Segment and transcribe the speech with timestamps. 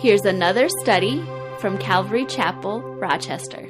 [0.00, 1.22] Here's another study
[1.58, 3.60] from Calvary Chapel, Rochester.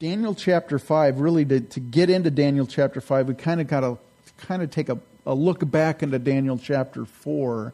[0.00, 3.80] Daniel chapter 5, really to, to get into Daniel chapter 5, we kind of got
[3.82, 3.98] to
[4.38, 7.72] kind of take a, a look back into Daniel chapter 4.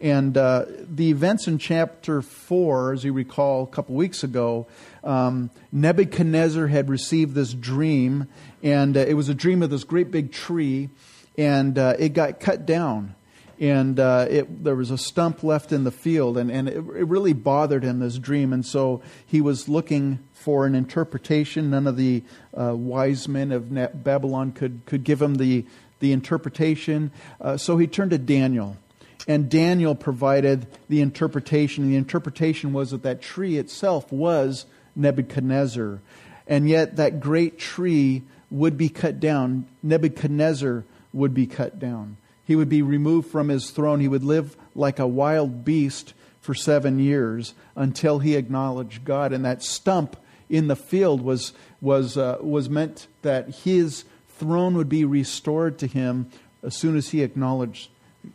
[0.00, 4.66] And uh, the events in chapter 4, as you recall a couple weeks ago,
[5.04, 8.28] um, Nebuchadnezzar had received this dream,
[8.62, 10.88] and uh, it was a dream of this great big tree,
[11.36, 13.14] and uh, it got cut down.
[13.58, 16.82] And uh, it, there was a stump left in the field, and, and it, it
[16.82, 18.54] really bothered him, this dream.
[18.54, 21.68] And so he was looking for an interpretation.
[21.68, 22.22] None of the
[22.58, 25.66] uh, wise men of Babylon could, could give him the,
[26.00, 27.12] the interpretation.
[27.40, 28.76] Uh, so he turned to Daniel.
[29.28, 31.84] And Daniel provided the interpretation.
[31.84, 36.00] And The interpretation was that that tree itself was Nebuchadnezzar.
[36.46, 39.66] And yet that great tree would be cut down.
[39.82, 42.16] Nebuchadnezzar would be cut down.
[42.44, 44.00] He would be removed from his throne.
[44.00, 49.32] He would live like a wild beast for seven years until he acknowledged God.
[49.32, 50.16] And that stump
[50.48, 54.04] in the field was, was, uh, was meant that his
[54.40, 56.30] throne would be restored to him
[56.62, 57.90] as soon as he acknowledged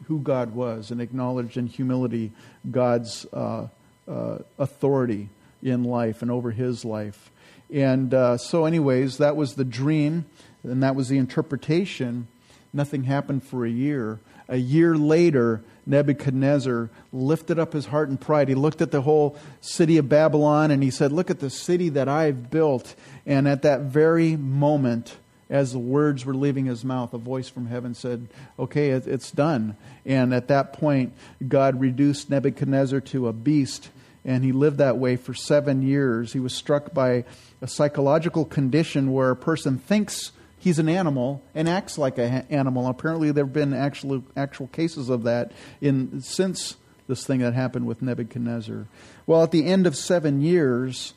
[0.06, 2.32] who God was and acknowledged in humility
[2.70, 3.68] God's uh,
[4.08, 5.30] uh, authority
[5.64, 7.32] in life and over his life.
[7.74, 10.26] And uh, so, anyways, that was the dream,
[10.64, 12.28] and that was the interpretation.
[12.72, 14.20] Nothing happened for a year.
[14.48, 18.48] A year later, Nebuchadnezzar lifted up his heart in pride.
[18.48, 21.90] He looked at the whole city of Babylon and he said, Look at the city
[21.90, 22.94] that I've built.
[23.26, 25.18] And at that very moment,
[25.50, 29.76] as the words were leaving his mouth, a voice from heaven said, Okay, it's done.
[30.06, 31.14] And at that point,
[31.48, 33.90] God reduced Nebuchadnezzar to a beast,
[34.24, 36.34] and he lived that way for seven years.
[36.34, 37.26] He was struck by
[37.62, 42.88] a psychological condition where a person thinks he's an animal and acts like an animal.
[42.88, 46.76] Apparently, there have been actual, actual cases of that in, since
[47.08, 48.88] this thing that happened with Nebuchadnezzar.
[49.28, 51.14] Well, at the end of seven years,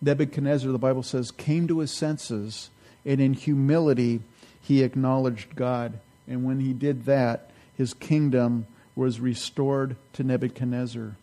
[0.00, 2.70] Nebuchadnezzar, the Bible says, came to his senses,
[3.04, 4.20] and in humility,
[4.60, 5.98] he acknowledged God.
[6.28, 11.16] And when he did that, his kingdom was restored to Nebuchadnezzar.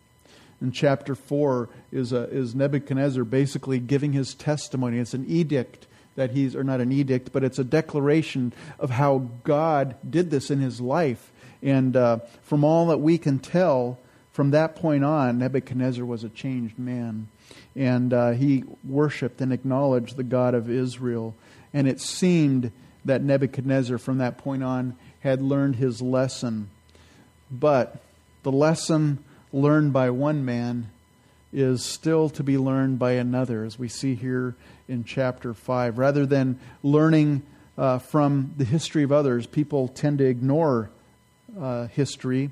[0.60, 4.98] In chapter 4 is, a, is Nebuchadnezzar basically giving his testimony.
[4.98, 5.86] It's an edict
[6.16, 10.50] that he's, or not an edict, but it's a declaration of how God did this
[10.50, 11.30] in his life.
[11.62, 13.98] And uh, from all that we can tell,
[14.38, 17.26] from that point on, Nebuchadnezzar was a changed man.
[17.74, 21.34] And uh, he worshiped and acknowledged the God of Israel.
[21.74, 22.70] And it seemed
[23.04, 24.94] that Nebuchadnezzar, from that point on,
[25.24, 26.70] had learned his lesson.
[27.50, 27.96] But
[28.44, 30.88] the lesson learned by one man
[31.52, 34.54] is still to be learned by another, as we see here
[34.86, 35.98] in chapter 5.
[35.98, 37.42] Rather than learning
[37.76, 40.90] uh, from the history of others, people tend to ignore
[41.60, 42.50] uh, history.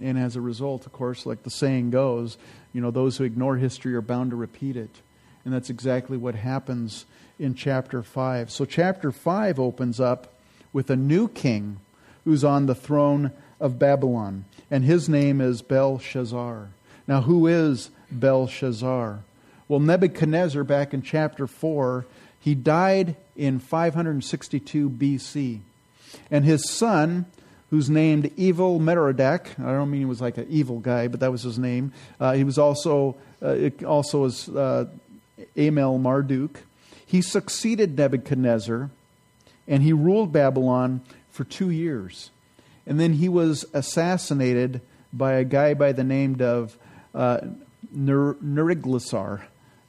[0.00, 2.38] And as a result, of course, like the saying goes,
[2.72, 5.00] you know, those who ignore history are bound to repeat it.
[5.44, 7.04] And that's exactly what happens
[7.38, 8.50] in chapter 5.
[8.50, 10.34] So, chapter 5 opens up
[10.72, 11.78] with a new king
[12.24, 14.44] who's on the throne of Babylon.
[14.70, 16.68] And his name is Belshazzar.
[17.06, 19.20] Now, who is Belshazzar?
[19.68, 22.06] Well, Nebuchadnezzar, back in chapter 4,
[22.38, 25.60] he died in 562 BC.
[26.30, 27.26] And his son,
[27.72, 31.32] who's named Evil Merodach, I don't mean he was like an evil guy, but that
[31.32, 31.94] was his name.
[32.20, 34.84] Uh, he was also, uh, also was uh,
[35.56, 36.58] Amel Marduk.
[37.06, 38.90] He succeeded Nebuchadnezzar,
[39.66, 41.00] and he ruled Babylon
[41.30, 42.28] for two years.
[42.86, 46.76] And then he was assassinated by a guy by the name of
[47.14, 47.38] uh,
[47.96, 49.44] Neriglissar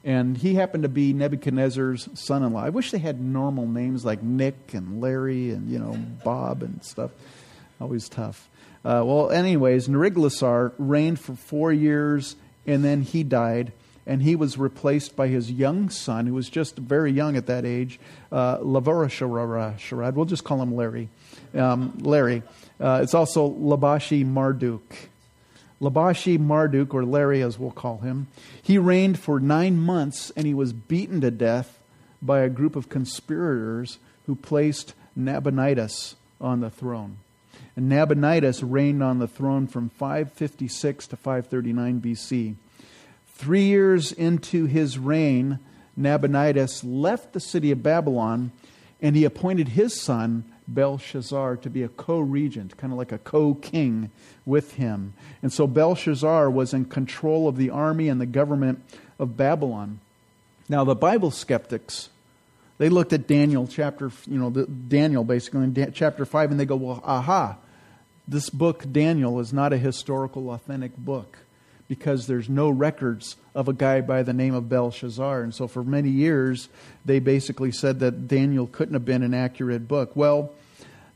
[0.06, 2.62] and he happened to be Nebuchadnezzar's son-in-law.
[2.62, 6.84] I wish they had normal names like Nick and Larry and you know Bob and
[6.84, 7.10] stuff.
[7.80, 8.48] Always tough.
[8.84, 12.36] Uh, well, anyways, Neriglissar reigned for four years,
[12.66, 13.72] and then he died,
[14.06, 17.64] and he was replaced by his young son, who was just very young at that
[17.64, 17.98] age,
[18.30, 20.14] uh, Laborosoarchod.
[20.14, 21.08] We'll just call him Larry.
[21.54, 22.42] Um, Larry.
[22.78, 25.08] Uh, it's also Labashi Marduk.
[25.80, 28.28] Labashi Marduk, or Larry as we'll call him,
[28.62, 31.78] he reigned for nine months and he was beaten to death
[32.22, 37.18] by a group of conspirators who placed Nabonidus on the throne.
[37.76, 42.54] And Nabonidus reigned on the throne from 556 to 539 BC.
[43.34, 45.58] Three years into his reign,
[45.96, 48.52] Nabonidus left the city of Babylon
[49.02, 53.18] and he appointed his son Belshazzar to be a co regent, kind of like a
[53.18, 54.10] co king
[54.46, 55.12] with him.
[55.42, 58.82] And so Belshazzar was in control of the army and the government
[59.18, 60.00] of Babylon.
[60.68, 62.08] Now, the Bible skeptics,
[62.78, 66.76] They looked at Daniel chapter, you know, Daniel basically in chapter 5, and they go,
[66.76, 67.58] well, aha,
[68.26, 71.38] this book, Daniel, is not a historical, authentic book
[71.88, 75.42] because there's no records of a guy by the name of Belshazzar.
[75.42, 76.68] And so for many years,
[77.04, 80.12] they basically said that Daniel couldn't have been an accurate book.
[80.14, 80.52] Well,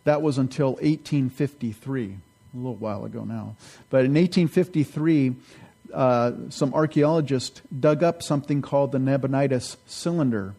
[0.04, 3.56] that was until 1853, a little while ago now.
[3.88, 5.36] But in 1853,
[5.92, 10.54] uh, some archaeologists dug up something called the Nabonidus cylinder.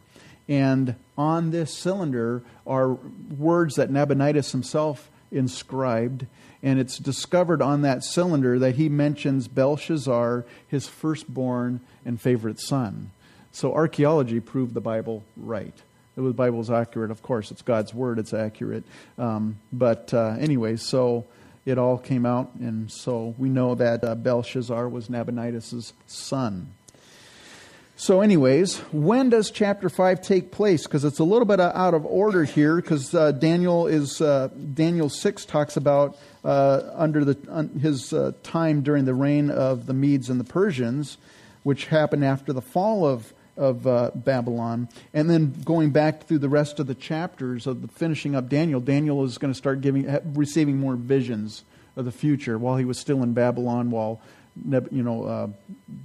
[0.48, 2.94] And on this cylinder are
[3.38, 6.26] words that Nabonidus himself inscribed.
[6.62, 13.12] And it's discovered on that cylinder that he mentions Belshazzar, his firstborn and favorite son.
[13.52, 15.74] So archaeology proved the Bible right.
[16.16, 17.50] The Bible is accurate, of course.
[17.50, 18.84] It's God's word, it's accurate.
[19.18, 21.26] Um, but uh, anyway, so
[21.66, 26.74] it all came out, and so we know that uh, Belshazzar was Nabonidus' son.
[28.00, 30.84] So, anyways, when does chapter five take place?
[30.84, 32.78] Because it's a little bit uh, out of order here.
[32.78, 38.84] Because uh, Daniel is uh, Daniel six talks about uh, under the his uh, time
[38.84, 41.18] during the reign of the Medes and the Persians,
[41.63, 46.48] which happened after the fall of of uh, Babylon, and then going back through the
[46.48, 48.80] rest of the chapters of the finishing up Daniel.
[48.80, 51.66] Daniel is going to start giving receiving more visions
[51.98, 54.22] of the future while he was still in Babylon, while
[54.92, 55.48] you know, uh,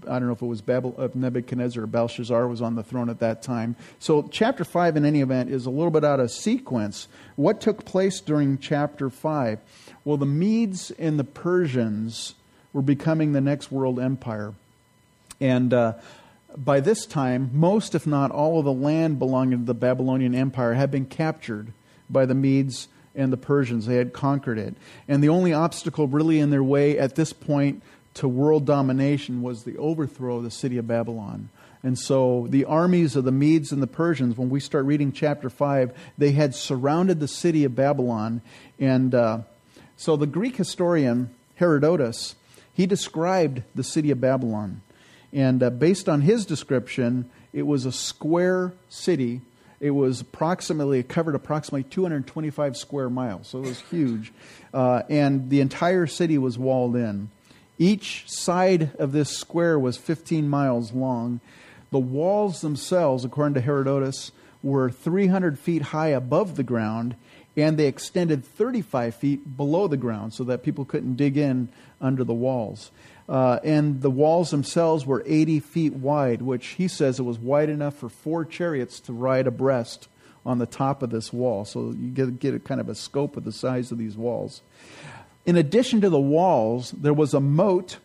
[0.09, 3.09] I don't know if it was Babel, uh, Nebuchadnezzar or Belshazzar was on the throne
[3.11, 3.77] at that time.
[3.99, 7.09] So, chapter 5, in any event, is a little bit out of sequence.
[7.37, 9.59] What took place during chapter 5?
[10.05, 12.35] Well, the Medes and the Persians
[12.73, 14.55] were becoming the next world empire.
[15.41, 15.95] And uh,
[16.57, 20.75] by this time, most, if not all, of the land belonging to the Babylonian Empire
[20.75, 21.73] had been captured
[22.09, 23.87] by the Medes and the Persians.
[23.87, 24.75] They had conquered it.
[25.09, 27.83] And the only obstacle really in their way at this point
[28.15, 31.49] to world domination was the overthrow of the city of Babylon.
[31.83, 35.51] And so the armies of the Medes and the Persians, when we start reading chapter
[35.51, 38.41] 5, they had surrounded the city of Babylon.
[38.79, 39.41] And uh,
[39.97, 42.37] so the Greek historian Herodotus,
[42.73, 44.81] he described the city of Babylon.
[45.33, 49.43] And uh, based on his description, it was a square city.
[49.79, 53.49] It was approximately, it covered approximately 225 square miles.
[53.49, 54.33] So it was huge.
[54.73, 57.29] Uh, and the entire city was walled in.
[57.79, 61.41] Each side of this square was 15 miles long.
[61.91, 64.33] The walls themselves, according to Herodotus,
[64.63, 67.17] were 300 feet high above the ground,
[67.57, 71.69] and they extended 35 feet below the ground so that people couldn't dig in
[72.01, 72.91] under the walls.
[73.29, 77.69] Uh, and the walls themselves were 80 feet wide, which he says it was wide
[77.69, 80.09] enough for four chariots to ride abreast
[80.47, 81.65] on the top of this wall.
[81.65, 84.63] So you get, get a kind of a scope of the size of these walls.
[85.47, 87.99] In addition to the walls, there was a moat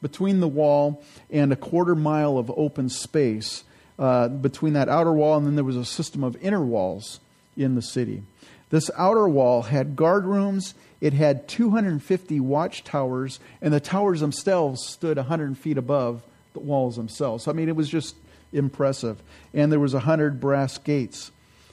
[0.00, 3.64] between the wall and a quarter mile of open space
[3.98, 7.18] uh, between that outer wall, and then there was a system of inner walls
[7.56, 8.22] in the city.
[8.70, 15.16] This outer wall had guard rooms, it had 250 watchtowers, and the towers themselves stood
[15.16, 16.22] 100 feet above
[16.52, 17.48] the walls themselves.
[17.48, 18.14] I mean, it was just
[18.52, 19.20] impressive.
[19.54, 21.30] And there was 100 brass gates.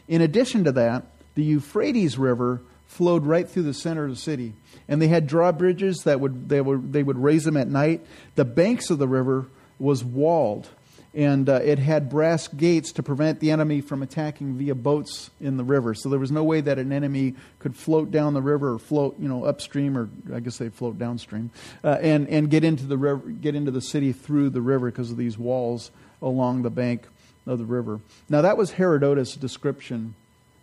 [0.08, 1.04] In addition to that,
[1.36, 2.62] the Euphrates River
[2.96, 4.54] flowed right through the center of the city
[4.88, 8.06] and they had drawbridges that would they would they would raise them at night.
[8.36, 9.48] The banks of the river
[9.80, 10.70] was walled,
[11.14, 15.58] and uh, it had brass gates to prevent the enemy from attacking via boats in
[15.58, 15.94] the river.
[15.94, 19.16] So there was no way that an enemy could float down the river or float
[19.20, 21.52] you know upstream or I guess they float downstream
[21.84, 25.12] uh, and and get into the river get into the city through the river because
[25.12, 27.08] of these walls along the bank
[27.48, 28.00] of the river.
[28.30, 30.16] Now that was Herodotus' description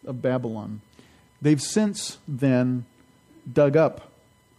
[0.07, 0.81] of Babylon.
[1.43, 2.87] They've since then
[3.53, 4.13] dug up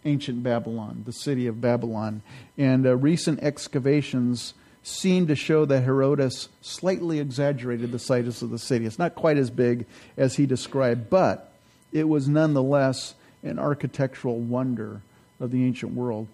[0.05, 2.21] ancient Babylon, the city of Babylon.
[2.57, 8.59] And uh, recent excavations seem to show that Herodotus slightly exaggerated the size of the
[8.59, 8.85] city.
[8.85, 9.85] It's not quite as big
[10.17, 11.53] as he described, but
[11.93, 15.01] it was nonetheless an architectural wonder
[15.39, 16.27] of the ancient world.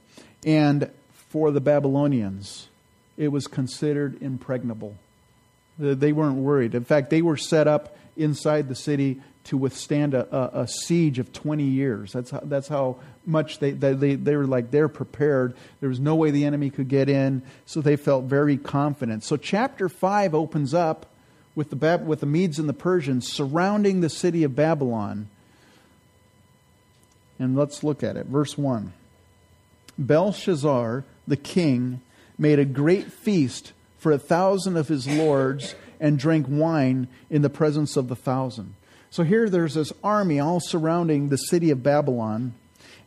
[0.46, 2.70] And for the Babylonians,
[3.18, 4.96] it was considered impregnable.
[5.78, 6.74] They weren't worried.
[6.74, 11.18] In fact, they were set up inside the city to withstand a, a, a, siege
[11.18, 12.14] of 20 years.
[12.14, 15.56] That's how, that's how much they, they, they were like, they're prepared.
[15.80, 19.24] There was no way the enemy could get in, so they felt very confident.
[19.24, 21.08] So, chapter 5 opens up
[21.56, 25.30] with the, with the Medes and the Persians surrounding the city of Babylon.
[27.40, 28.28] And let's look at it.
[28.28, 28.94] Verse 1
[29.98, 32.02] Belshazzar, the king,
[32.38, 37.50] made a great feast for a thousand of his lords and drank wine in the
[37.50, 38.76] presence of the thousand.
[39.12, 42.54] So here there's this army all surrounding the city of Babylon.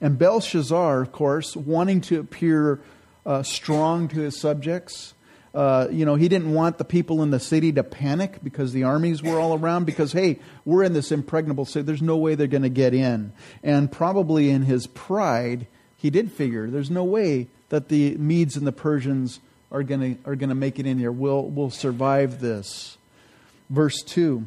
[0.01, 2.81] And Belshazzar, of course, wanting to appear
[3.25, 5.15] uh, strong to his subjects,
[5.55, 8.85] Uh, you know, he didn't want the people in the city to panic because the
[8.85, 11.85] armies were all around because, hey, we're in this impregnable city.
[11.85, 13.33] There's no way they're going to get in.
[13.63, 15.67] And probably in his pride,
[15.99, 19.41] he did figure there's no way that the Medes and the Persians
[19.71, 21.13] are going to are going to make it in here.
[21.13, 22.97] We'll, we'll survive this.
[23.69, 24.47] Verse 2.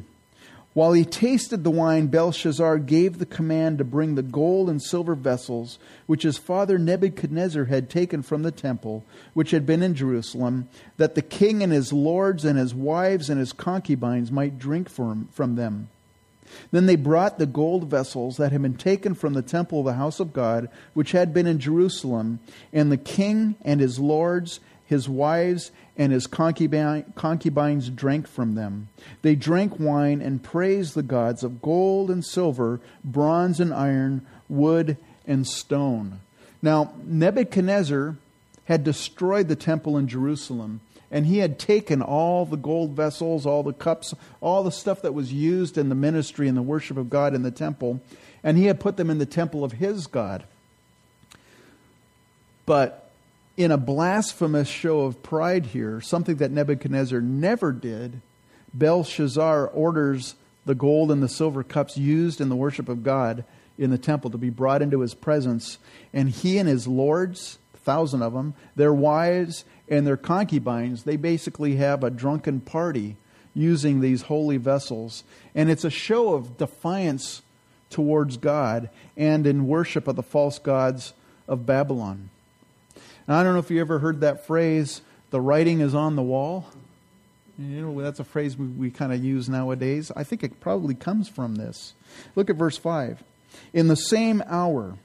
[0.76, 5.14] While he tasted the wine, Belshazzar gave the command to bring the gold and silver
[5.14, 9.02] vessels which his father Nebuchadnezzar had taken from the temple,
[9.32, 10.68] which had been in Jerusalem,
[10.98, 15.30] that the king and his lords and his wives and his concubines might drink from,
[15.34, 15.88] them.
[16.72, 19.94] Then they brought the gold vessels that had been taken from the temple of the
[19.94, 22.38] house of God, which had been in Jerusalem,
[22.70, 28.88] and the king and his lords, his wives, and his concubines drank from them.
[29.22, 34.96] They drank wine and praised the gods of gold and silver, bronze and iron, wood
[35.26, 36.20] and stone.
[36.60, 38.16] Now, Nebuchadnezzar
[38.66, 43.62] had destroyed the temple in Jerusalem, and he had taken all the gold vessels, all
[43.62, 47.08] the cups, all the stuff that was used in the ministry and the worship of
[47.08, 48.00] God in the temple,
[48.42, 50.44] and he had put them in the temple of his God.
[52.66, 53.05] But
[53.56, 58.20] in a blasphemous show of pride here, something that Nebuchadnezzar never did,
[58.74, 60.34] Belshazzar orders
[60.66, 63.44] the gold and the silver cups used in the worship of God
[63.78, 65.78] in the temple to be brought into his presence.
[66.12, 71.16] And he and his lords, a thousand of them, their wives and their concubines, they
[71.16, 73.16] basically have a drunken party
[73.54, 75.24] using these holy vessels.
[75.54, 77.42] And it's a show of defiance
[77.88, 81.14] towards God and in worship of the false gods
[81.48, 82.28] of Babylon.
[83.28, 86.22] Now, I don't know if you ever heard that phrase, the writing is on the
[86.22, 86.66] wall.
[87.58, 90.12] You know, that's a phrase we, we kind of use nowadays.
[90.14, 91.94] I think it probably comes from this.
[92.34, 93.22] Look at verse 5.
[93.72, 94.96] In the same hour,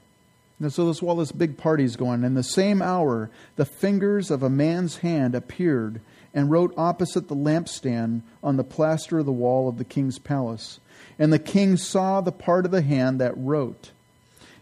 [0.60, 4.42] and so this while this big party's going, in the same hour, the fingers of
[4.42, 6.00] a man's hand appeared
[6.34, 10.78] and wrote opposite the lampstand on the plaster of the wall of the king's palace.
[11.18, 13.90] And the king saw the part of the hand that wrote.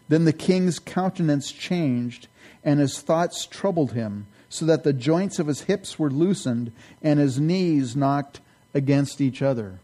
[0.09, 2.27] Then the king's countenance changed,
[2.63, 7.19] and his thoughts troubled him, so that the joints of his hips were loosened and
[7.19, 8.41] his knees knocked
[8.73, 9.79] against each other.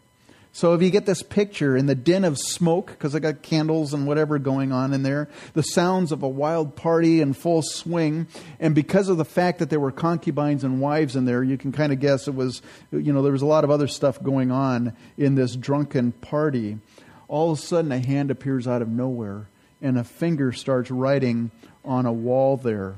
[0.52, 3.94] So if you get this picture in the din of smoke, because I got candles
[3.94, 8.26] and whatever going on in there, the sounds of a wild party in full swing,
[8.60, 11.72] and because of the fact that there were concubines and wives in there, you can
[11.72, 14.50] kind of guess it was, you know, there was a lot of other stuff going
[14.50, 16.80] on in this drunken party.
[17.28, 21.52] All of a sudden, a hand appears out of nowhere, and a finger starts writing
[21.88, 22.96] on a wall there.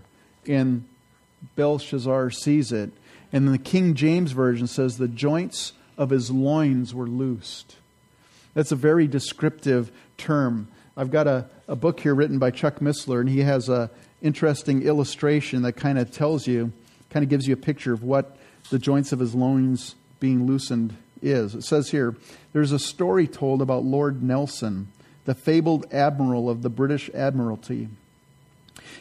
[0.48, 0.84] And
[1.55, 2.91] Belshazzar sees it.
[3.31, 7.75] And the King James Version says the joints of his loins were loosed.
[8.53, 10.67] That's a very descriptive term.
[10.98, 13.91] I've got a, a book here written by Chuck Missler, and he has a
[14.22, 16.74] interesting illustration that kind of tells you,
[17.10, 18.36] kind of gives you a picture of what
[18.69, 21.55] the joints of his loins being loosened is.
[21.55, 22.15] It says here,
[22.53, 24.88] there's a story told about Lord Nelson,
[25.25, 27.88] the fabled admiral of the British Admiralty.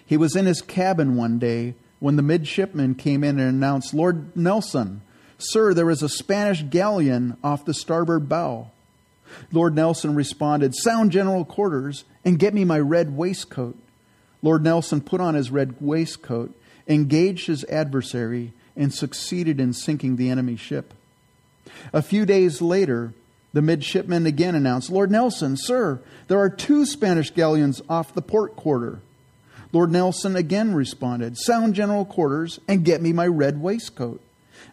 [0.05, 4.37] He was in his cabin one day when the midshipman came in and announced, Lord
[4.37, 5.03] Nelson,
[5.39, 8.71] sir, there is a Spanish galleon off the starboard bow.
[9.53, 13.77] Lord Nelson responded, Sound general quarters and get me my red waistcoat.
[14.43, 16.55] Lord Nelson put on his red waistcoat,
[16.87, 20.95] engaged his adversary, and succeeded in sinking the enemy ship.
[21.93, 23.13] A few days later,
[23.53, 28.57] the midshipman again announced, Lord Nelson, sir, there are two Spanish galleons off the port
[28.57, 29.01] quarter.
[29.73, 34.21] Lord Nelson again responded, Sound general quarters and get me my red waistcoat.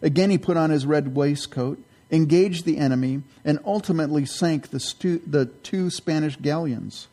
[0.02, 1.78] Again, he put on his red waistcoat,
[2.10, 7.08] engaged the enemy, and ultimately sank the, stu- the two Spanish galleons.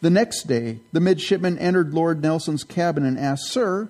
[0.00, 3.88] The next day, the midshipman entered Lord Nelson's cabin and asked, Sir,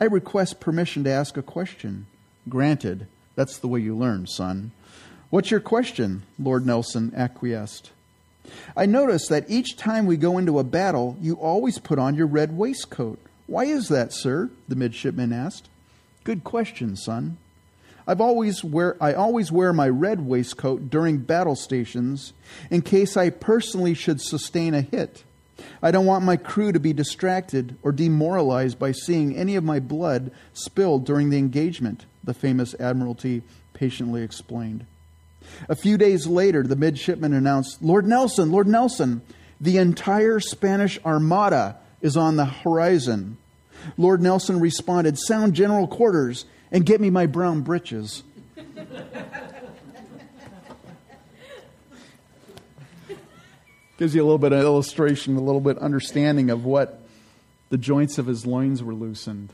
[0.00, 2.06] I request permission to ask a question.
[2.48, 3.06] Granted.
[3.36, 4.72] That's the way you learn, son.
[5.30, 6.22] What's your question?
[6.38, 7.90] Lord Nelson acquiesced.
[8.76, 12.26] I notice that each time we go into a battle, you always put on your
[12.26, 13.18] red waistcoat.
[13.46, 14.50] Why is that, sir?
[14.68, 15.68] the midshipman asked.
[16.24, 17.36] Good question, son.
[18.06, 22.32] I've always wear, I always wear my red waistcoat during battle stations
[22.70, 25.24] in case I personally should sustain a hit.
[25.82, 29.80] I don't want my crew to be distracted or demoralized by seeing any of my
[29.80, 33.42] blood spilled during the engagement, the famous Admiralty
[33.74, 34.86] patiently explained.
[35.68, 39.22] A few days later, the midshipman announced, Lord Nelson, Lord Nelson,
[39.60, 43.36] the entire Spanish armada is on the horizon.
[43.96, 48.22] Lord Nelson responded, Sound general quarters and get me my brown breeches.
[53.98, 57.02] Gives you a little bit of illustration, a little bit understanding of what
[57.68, 59.52] the joints of his loins were loosened.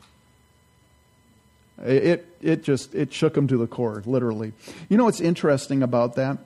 [1.84, 4.52] It, it just it shook him to the core, literally.
[4.88, 6.38] You know what's interesting about that?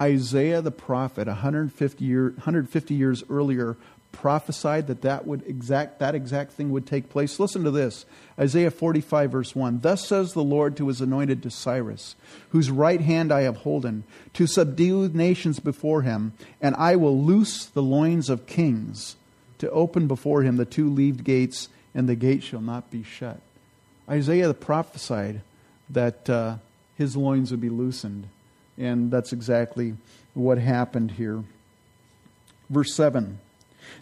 [0.00, 3.76] Isaiah the prophet, 150, year, 150 years earlier,
[4.12, 7.40] prophesied that that would exact that exact thing would take place.
[7.40, 8.04] Listen to this.
[8.38, 9.80] Isaiah 45 verse 1.
[9.80, 12.14] Thus says the Lord to his anointed to Cyrus,
[12.50, 17.64] whose right hand I have holden, to subdue nations before him, and I will loose
[17.64, 19.16] the loins of kings,
[19.58, 23.40] to open before him the two leaved gates, and the gate shall not be shut.
[24.08, 25.42] Isaiah prophesied
[25.90, 26.56] that uh,
[26.96, 28.28] his loins would be loosened,
[28.78, 29.94] and that's exactly
[30.34, 31.44] what happened here.
[32.70, 33.38] Verse 7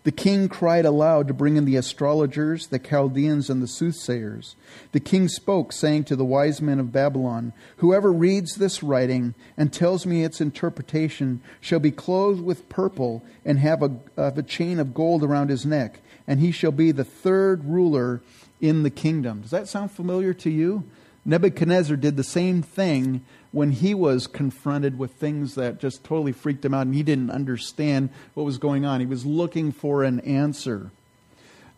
[0.04, 4.54] The king cried aloud to bring in the astrologers, the Chaldeans, and the soothsayers.
[4.92, 9.72] The king spoke, saying to the wise men of Babylon, Whoever reads this writing and
[9.72, 14.78] tells me its interpretation shall be clothed with purple and have a, have a chain
[14.78, 15.98] of gold around his neck,
[16.28, 18.20] and he shall be the third ruler
[18.60, 19.42] in the kingdom.
[19.42, 20.84] Does that sound familiar to you?
[21.24, 26.64] Nebuchadnezzar did the same thing when he was confronted with things that just totally freaked
[26.64, 29.00] him out and he didn't understand what was going on.
[29.00, 30.90] He was looking for an answer.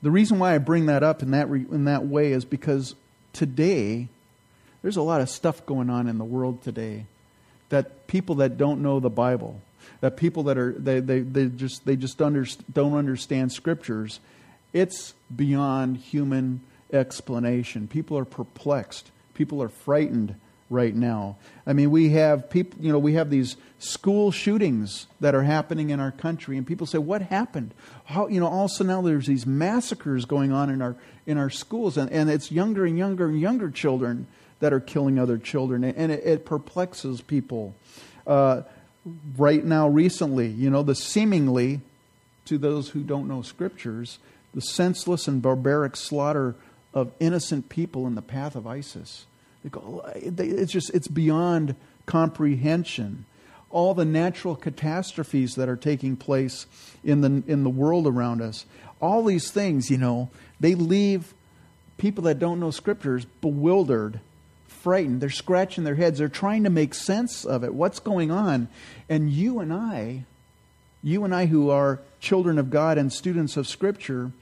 [0.03, 2.95] The reason why I bring that up in that, re- in that way is because
[3.33, 4.09] today,
[4.83, 7.07] there's a lot of stuff going on in the world today
[7.71, 9.61] that people that don't know the Bible,
[10.01, 14.21] that people that are, they, they, they just, they just under, don't understand scriptures,
[14.73, 16.61] it's beyond human
[16.93, 17.89] explanation.
[17.89, 19.11] People are perplexed.
[19.35, 20.35] People are frightened
[20.71, 21.37] right now.
[21.67, 25.91] I mean, we have people, you know, we have these school shootings that are happening
[25.91, 27.73] in our country, and people say, "What happened?"
[28.05, 30.97] How, you know, all of a sudden now there's these massacres going on in our
[31.27, 34.27] in our schools, and, and it's younger and younger and younger children
[34.61, 37.75] that are killing other children, and it, it perplexes people.
[38.27, 38.63] Uh,
[39.37, 41.81] right now, recently, you know, the seemingly,
[42.45, 44.19] to those who don't know scriptures,
[44.55, 46.57] the senseless and barbaric slaughter
[46.99, 49.27] of innocent people in the path of ISIS.
[49.65, 51.75] It's just, it's beyond
[52.07, 53.25] comprehension.
[53.71, 56.67] All the natural catastrophes that are taking place
[57.05, 58.67] in the, in the world around us,
[59.01, 61.35] all these things, you know, they leave
[61.99, 64.21] people that don't know scriptures bewildered,
[64.67, 65.21] frightened.
[65.21, 66.19] They're scratching their heads.
[66.19, 67.75] They're trying to make sense of it.
[67.75, 68.69] What's going on?
[69.09, 70.25] And you and I,
[71.03, 74.33] you and I who are children of God and students of Scripture,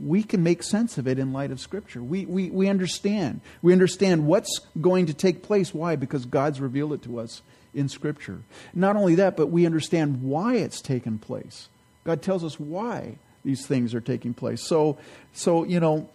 [0.00, 2.02] we can make sense of it in light of Scripture.
[2.02, 3.40] We, we, we understand.
[3.62, 5.74] We understand what's going to take place.
[5.74, 5.96] Why?
[5.96, 7.42] Because God's revealed it to us
[7.74, 8.40] in Scripture.
[8.74, 11.68] Not only that, but we understand why it's taken place.
[12.04, 14.62] God tells us why these things are taking place.
[14.62, 14.98] So,
[15.32, 16.08] so you know,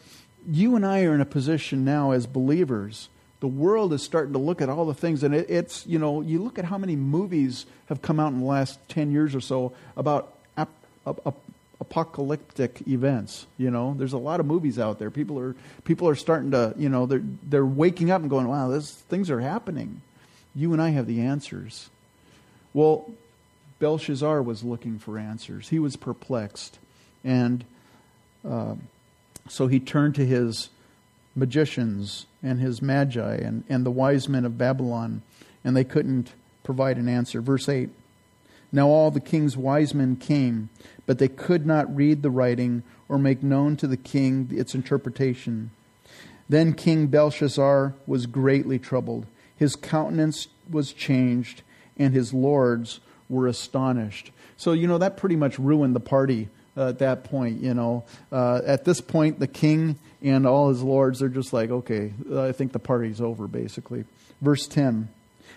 [0.48, 3.10] you and I are in a position now as believers.
[3.40, 6.22] The world is starting to look at all the things, and it, it's, you know,
[6.22, 9.42] you look at how many movies have come out in the last 10 years or
[9.42, 10.70] so about ap-
[11.06, 11.38] ap-
[11.90, 13.46] apocalyptic events.
[13.58, 15.12] You know, there's a lot of movies out there.
[15.12, 18.70] People are people are starting to, you know, they're they're waking up and going, "Wow,
[18.70, 20.02] this things are happening."
[20.56, 21.90] You and I have the answers.
[22.74, 23.12] Well,
[23.80, 25.70] Belshazzar was looking for answers.
[25.70, 26.80] He was perplexed,
[27.24, 27.64] and
[28.48, 28.76] uh,
[29.48, 30.70] so he turned to his
[31.36, 35.22] magicians and his magi and, and the wise men of Babylon,
[35.64, 36.32] and they couldn't
[36.64, 37.42] provide an answer.
[37.42, 37.90] Verse 8
[38.76, 40.70] Now all the king's wise men came
[41.06, 45.72] but they could not read the writing or make known to the king its interpretation.
[46.50, 49.26] Then King Belshazzar was greatly troubled.
[49.56, 51.62] His countenance was changed,
[51.98, 54.32] and his lords were astonished.
[54.58, 58.04] So, you know, that pretty much ruined the party uh, at that point, you know.
[58.32, 62.52] Uh, at this point, the king and all his lords are just like, okay, I
[62.52, 64.06] think the party's over, basically.
[64.42, 65.10] Verse 10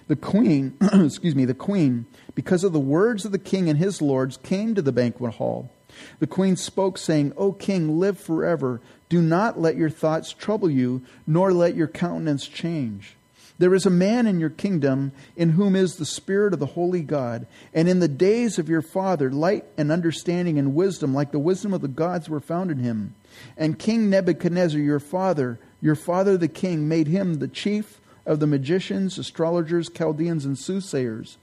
[0.08, 4.02] The queen, excuse me, the queen because of the words of the king and his
[4.02, 5.70] lords, came to the banquet hall.
[6.18, 8.80] The queen spoke, saying, O king, live forever.
[9.08, 13.16] Do not let your thoughts trouble you, nor let your countenance change.
[13.58, 17.02] There is a man in your kingdom in whom is the Spirit of the Holy
[17.02, 21.40] God, and in the days of your father, light and understanding and wisdom, like the
[21.40, 23.16] wisdom of the gods, were found in him.
[23.56, 28.46] And King Nebuchadnezzar, your father, your father the king, made him the chief of the
[28.46, 31.38] magicians, astrologers, Chaldeans, and soothsayers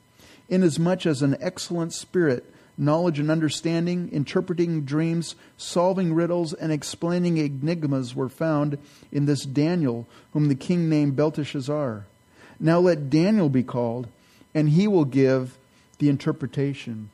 [0.50, 2.46] inasmuch as an excellent spirit,
[2.78, 8.78] knowledge and understanding, interpreting dreams, solving riddles, and explaining enigmas were found
[9.12, 12.06] in this Daniel, whom the king named Belteshazzar.
[12.60, 14.08] Now let Daniel be called,
[14.54, 15.58] and he will give
[16.00, 17.10] the interpretation.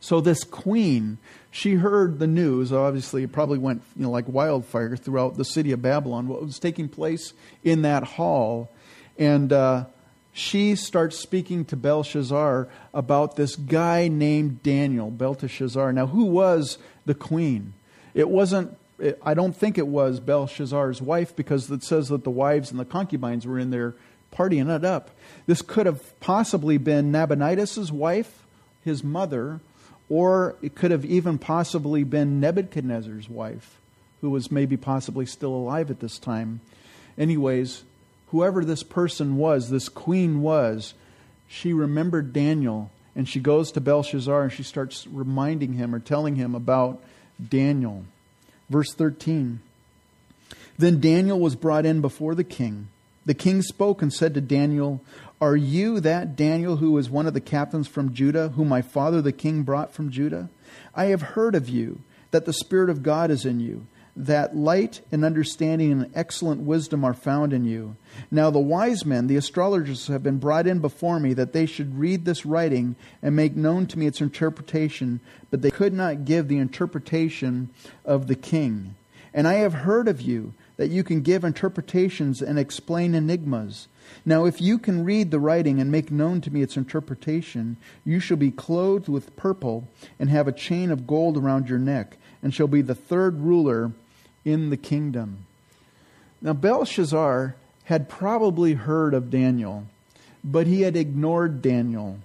[0.00, 1.18] So this queen,
[1.50, 2.72] she heard the news.
[2.72, 6.28] Obviously, it probably went you know, like wildfire throughout the city of Babylon.
[6.28, 7.32] What was taking place
[7.64, 8.70] in that hall,
[9.18, 9.86] and uh,
[10.32, 15.92] she starts speaking to Belshazzar about this guy named Daniel, Belteshazzar.
[15.92, 17.74] Now, who was the queen?
[18.14, 18.76] It wasn't
[19.22, 22.84] I don't think it was Belshazzar's wife because it says that the wives and the
[22.84, 23.94] concubines were in there
[24.32, 25.10] partying it up.
[25.46, 28.46] This could have possibly been Nabonidus' wife,
[28.84, 29.60] his mother,
[30.08, 33.80] or it could have even possibly been Nebuchadnezzar's wife,
[34.20, 36.60] who was maybe possibly still alive at this time.
[37.18, 37.82] Anyways,
[38.28, 40.94] whoever this person was, this queen was,
[41.48, 46.36] she remembered Daniel and she goes to Belshazzar and she starts reminding him or telling
[46.36, 47.02] him about
[47.48, 48.04] Daniel.
[48.68, 49.60] Verse 13
[50.76, 52.88] Then Daniel was brought in before the king.
[53.24, 55.02] The king spoke and said to Daniel,
[55.40, 59.20] Are you that Daniel who is one of the captains from Judah, whom my father
[59.20, 60.48] the king brought from Judah?
[60.94, 63.86] I have heard of you, that the Spirit of God is in you
[64.16, 67.96] that light and understanding and excellent wisdom are found in you.
[68.30, 71.98] Now the wise men, the astrologers, have been brought in before me that they should
[71.98, 76.48] read this writing and make known to me its interpretation, but they could not give
[76.48, 77.68] the interpretation
[78.04, 78.94] of the king.
[79.34, 83.86] And I have heard of you that you can give interpretations and explain enigmas.
[84.24, 88.18] Now, if you can read the writing and make known to me its interpretation, you
[88.18, 92.54] shall be clothed with purple and have a chain of gold around your neck, and
[92.54, 93.92] shall be the third ruler
[94.46, 95.44] in the kingdom.
[96.40, 99.86] Now, Belshazzar had probably heard of Daniel,
[100.42, 102.20] but he had ignored Daniel.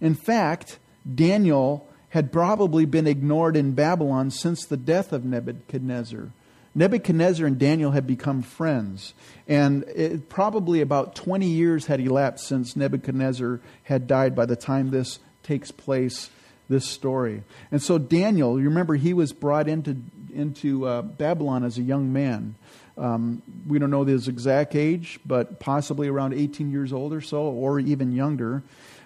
[0.00, 0.78] In fact,
[1.14, 6.30] Daniel had probably been ignored in Babylon since the death of Nebuchadnezzar.
[6.74, 9.14] Nebuchadnezzar and Daniel had become friends,
[9.48, 14.90] and it, probably about 20 years had elapsed since Nebuchadnezzar had died by the time
[14.90, 16.30] this takes place,
[16.68, 17.42] this story.
[17.72, 19.96] And so Daniel, you remember, he was brought into
[20.32, 22.54] into uh, Babylon as a young man.
[22.96, 27.42] Um, we don't know his exact age, but possibly around 18 years old or so,
[27.42, 28.62] or even younger.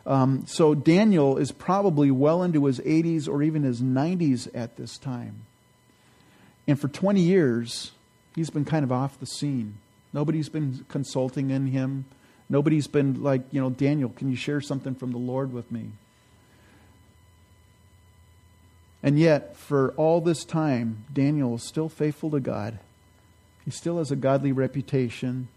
[0.07, 4.99] Um, so Daniel is probably well into his 80s or even his 90s at this
[4.99, 5.47] time.
[6.67, 7.93] And for 20 years,
[8.35, 9.77] he's been kind of off the scene.
[10.13, 12.05] Nobody's been consulting in him.
[12.49, 15.91] Nobody's been like, you know, Daniel, can you share something from the Lord with me?
[19.05, 22.79] And yet, for all this time, Daniel is still faithful to God.
[23.67, 25.49] He still has a godly reputation.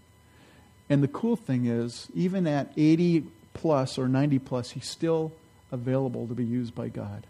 [0.89, 5.31] And the cool thing is, even at 80 plus or 90 plus, he's still
[5.71, 7.25] available to be used by God.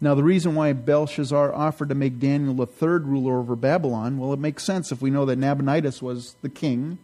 [0.00, 4.32] Now, the reason why Belshazzar offered to make Daniel the third ruler over Babylon, well,
[4.32, 6.98] it makes sense if we know that Nabonidus was the king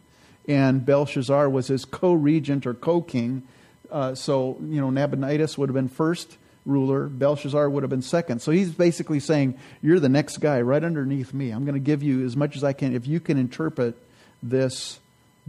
[0.49, 3.45] and Belshazzar was his co regent or co king.
[3.89, 7.09] Uh, so, you know, Nabonidus would have been first, ruler.
[7.09, 8.41] Belshazzar would have been second.
[8.41, 11.51] So he's basically saying, You're the next guy right underneath me.
[11.51, 13.97] I'm going to give you as much as I can if you can interpret
[14.43, 15.01] this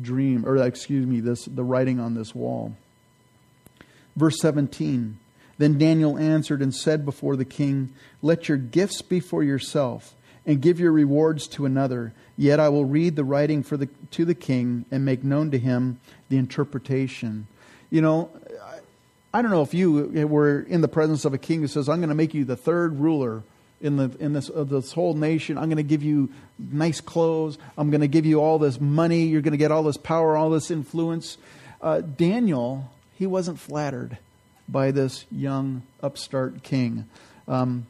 [0.02, 2.76] dream, or excuse me, this the writing on this wall.
[4.16, 5.18] Verse 17.
[5.58, 10.62] Then Daniel answered and said before the king, Let your gifts be for yourself, and
[10.62, 12.14] give your rewards to another.
[12.36, 15.60] Yet I will read the writing for the, to the king and make known to
[15.60, 16.00] him
[16.30, 17.48] the interpretation.
[17.92, 18.32] You know,
[19.34, 21.98] I don't know if you were in the presence of a king who says, I'm
[21.98, 23.42] going to make you the third ruler
[23.82, 25.58] in, the, in this, of this whole nation.
[25.58, 27.58] I'm going to give you nice clothes.
[27.78, 29.24] I'm going to give you all this money.
[29.24, 31.38] You're going to get all this power, all this influence.
[31.82, 34.20] Uh, Daniel, he wasn't flattered
[34.70, 37.06] by this young upstart king.
[37.48, 37.88] Um,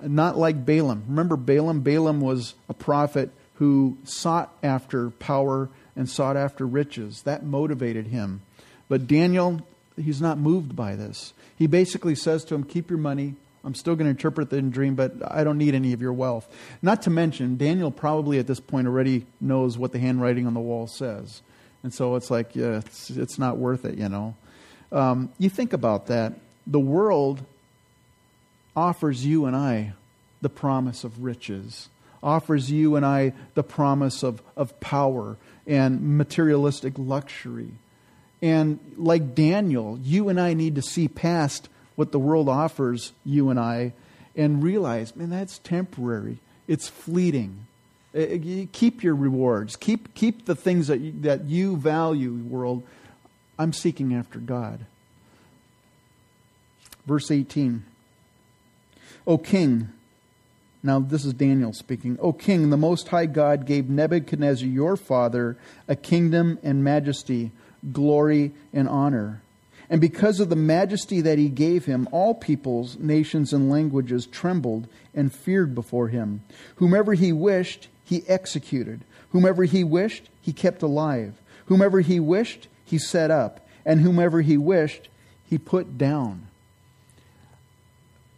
[0.00, 1.04] not like Balaam.
[1.08, 1.80] Remember Balaam?
[1.80, 7.22] Balaam was a prophet who sought after power and sought after riches.
[7.22, 8.42] That motivated him.
[8.88, 11.32] But Daniel, he's not moved by this.
[11.56, 13.34] He basically says to him, Keep your money.
[13.64, 16.52] I'm still going to interpret the dream, but I don't need any of your wealth.
[16.82, 20.60] Not to mention, Daniel probably at this point already knows what the handwriting on the
[20.60, 21.42] wall says.
[21.84, 24.34] And so it's like, yeah, it's, it's not worth it, you know.
[24.90, 26.34] Um, you think about that.
[26.66, 27.44] The world
[28.76, 29.92] offers you and I
[30.40, 31.88] the promise of riches,
[32.22, 37.70] offers you and I the promise of, of power and materialistic luxury.
[38.42, 43.50] And like Daniel, you and I need to see past what the world offers you
[43.50, 43.92] and I
[44.34, 46.38] and realize, man, that's temporary.
[46.66, 47.66] It's fleeting.
[48.14, 49.76] Uh, uh, keep your rewards.
[49.76, 52.82] Keep, keep the things that you, that you value, world.
[53.58, 54.86] I'm seeking after God.
[57.06, 57.84] Verse 18.
[59.26, 59.88] O king,
[60.82, 62.18] now this is Daniel speaking.
[62.20, 67.52] O king, the Most High God gave Nebuchadnezzar your father a kingdom and majesty
[67.90, 69.42] glory, and honor.
[69.90, 74.88] And because of the majesty that he gave him, all peoples, nations, and languages trembled
[75.14, 76.42] and feared before him.
[76.76, 79.02] Whomever he wished, he executed.
[79.30, 81.34] Whomever he wished, he kept alive.
[81.66, 83.66] Whomever he wished, he set up.
[83.84, 85.08] And whomever he wished,
[85.48, 86.46] he put down.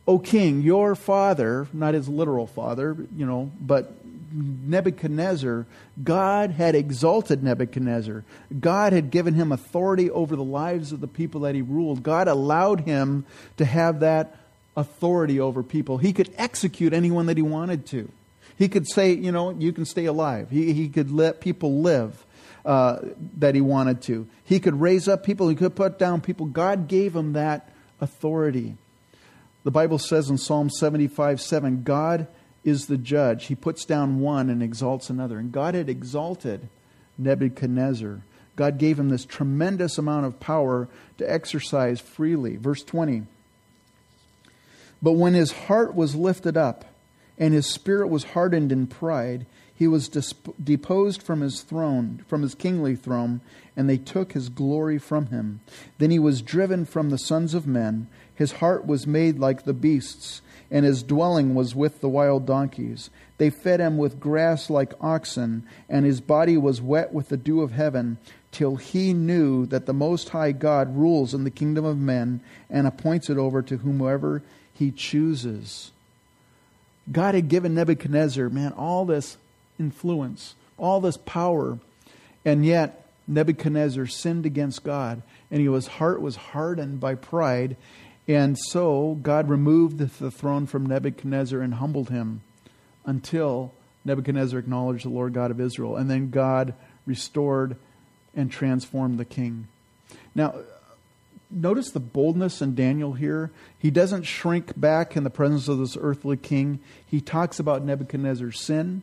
[0.07, 3.92] O king, your father, not his literal father, you know, but
[4.35, 5.66] Nebuchadnezzar,
[6.03, 8.25] God had exalted Nebuchadnezzar.
[8.59, 12.03] God had given him authority over the lives of the people that he ruled.
[12.03, 13.25] God allowed him
[13.59, 14.37] to have that
[14.77, 15.99] authority over people.
[15.99, 18.11] He could execute anyone that he wanted to.
[18.59, 20.51] He could say, you know, you can stay alive.
[20.51, 22.25] He, he could let people live
[22.64, 22.99] uh,
[23.38, 24.27] that he wanted to.
[24.44, 25.49] He could raise up people.
[25.49, 26.47] He could put down people.
[26.47, 27.70] God gave him that
[28.01, 28.77] authority.
[29.64, 32.27] The Bible says in Psalm 75 7, God
[32.64, 33.46] is the judge.
[33.46, 35.38] He puts down one and exalts another.
[35.38, 36.68] And God had exalted
[37.18, 38.22] Nebuchadnezzar.
[38.57, 42.57] God gave him this tremendous amount of power to exercise freely.
[42.57, 43.24] Verse 20.
[45.03, 46.85] But when his heart was lifted up
[47.38, 52.55] and his spirit was hardened in pride, he was deposed from his throne, from his
[52.55, 53.40] kingly throne,
[53.77, 55.61] and they took his glory from him.
[55.98, 58.07] Then he was driven from the sons of men.
[58.35, 63.11] His heart was made like the beasts and his dwelling was with the wild donkeys.
[63.38, 67.62] They fed him with grass like oxen, and his body was wet with the dew
[67.62, 68.18] of heaven,
[68.53, 72.87] till he knew that the Most High God rules in the kingdom of men and
[72.87, 75.90] appoints it over to whomever he chooses.
[77.11, 79.37] God had given Nebuchadnezzar, man, all this
[79.79, 81.79] influence, all this power,
[82.44, 87.77] and yet Nebuchadnezzar sinned against God, and his heart was hardened by pride,
[88.26, 92.40] and so God removed the throne from Nebuchadnezzar and humbled him
[93.04, 93.72] until
[94.04, 95.96] Nebuchadnezzar acknowledged the Lord God of Israel.
[95.96, 96.74] And then God
[97.06, 97.76] restored
[98.34, 99.68] and transformed the king.
[100.34, 100.54] Now,
[101.50, 103.50] notice the boldness in Daniel here.
[103.78, 106.80] He doesn't shrink back in the presence of this earthly king.
[107.06, 109.02] He talks about Nebuchadnezzar's sin,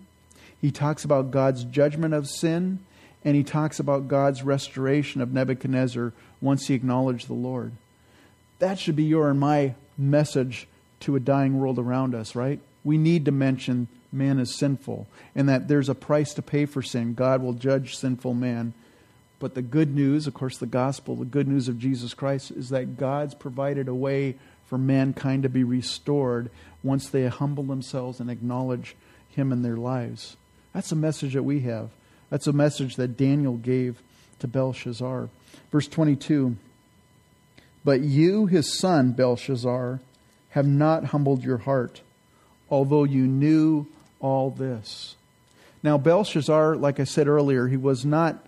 [0.60, 2.80] he talks about God's judgment of sin,
[3.24, 7.72] and he talks about God's restoration of Nebuchadnezzar once he acknowledged the Lord.
[8.62, 10.68] That should be your and my message
[11.02, 12.60] to a dying world around us, right?
[12.84, 16.84] We need to mention man is sinful and that there's a price to pay for
[16.84, 17.16] sin.
[17.16, 18.76] God will judge sinful man.
[19.40, 22.70] But the good news, of course, the gospel, the good news of Jesus Christ is
[22.70, 24.36] that God's provided a way
[24.68, 26.52] for mankind to be restored
[26.84, 28.96] once they humble themselves and acknowledge
[29.30, 30.38] Him in their lives.
[30.72, 31.90] That's a message that we have.
[32.30, 34.04] That's a message that Daniel gave
[34.38, 35.30] to Belshazzar.
[35.72, 36.58] Verse 22
[37.84, 40.00] but you, his son, Belshazzar,
[40.50, 42.02] have not humbled your heart,
[42.70, 43.88] although you knew
[44.20, 45.16] all this.
[45.84, 48.46] Now, Belshazzar, like I said earlier, he was not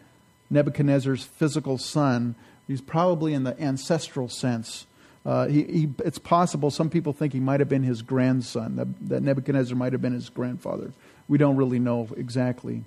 [0.50, 2.36] Nebuchadnezzar's physical son.
[2.68, 4.86] He's probably in the ancestral sense.
[5.26, 9.10] Uh, he, he, it's possible some people think he might have been his grandson, that,
[9.10, 10.92] that Nebuchadnezzar might have been his grandfather.
[11.28, 12.84] We don't really know exactly.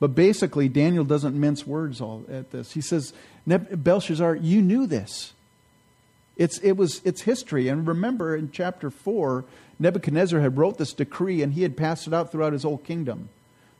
[0.00, 2.72] But basically, Daniel doesn't mince words all at this.
[2.72, 3.12] He says,
[3.46, 5.32] Belshazzar, you knew this.
[6.38, 7.68] It's, it was, it's history.
[7.68, 9.44] And remember in chapter 4,
[9.78, 13.28] Nebuchadnezzar had wrote this decree and he had passed it out throughout his whole kingdom.